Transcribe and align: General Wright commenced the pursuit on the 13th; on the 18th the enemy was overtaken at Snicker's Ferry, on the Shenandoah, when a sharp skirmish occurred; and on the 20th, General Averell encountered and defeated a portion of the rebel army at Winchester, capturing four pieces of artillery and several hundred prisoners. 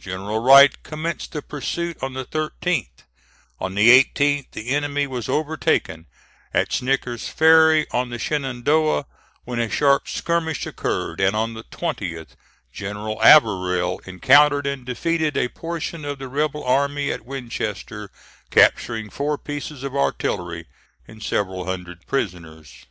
General 0.00 0.40
Wright 0.40 0.82
commenced 0.82 1.30
the 1.30 1.40
pursuit 1.40 1.96
on 2.02 2.12
the 2.14 2.24
13th; 2.24 3.04
on 3.60 3.76
the 3.76 3.90
18th 4.02 4.50
the 4.50 4.70
enemy 4.70 5.06
was 5.06 5.28
overtaken 5.28 6.06
at 6.52 6.72
Snicker's 6.72 7.28
Ferry, 7.28 7.86
on 7.92 8.10
the 8.10 8.18
Shenandoah, 8.18 9.06
when 9.44 9.60
a 9.60 9.70
sharp 9.70 10.08
skirmish 10.08 10.66
occurred; 10.66 11.20
and 11.20 11.36
on 11.36 11.54
the 11.54 11.62
20th, 11.62 12.30
General 12.72 13.22
Averell 13.22 14.00
encountered 14.04 14.66
and 14.66 14.84
defeated 14.84 15.36
a 15.36 15.46
portion 15.48 16.04
of 16.04 16.18
the 16.18 16.26
rebel 16.26 16.64
army 16.64 17.12
at 17.12 17.24
Winchester, 17.24 18.10
capturing 18.50 19.08
four 19.08 19.38
pieces 19.38 19.84
of 19.84 19.94
artillery 19.94 20.66
and 21.06 21.22
several 21.22 21.66
hundred 21.66 22.04
prisoners. 22.04 22.84